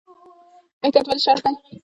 [0.83, 1.53] احتیاط ولې شرط دی؟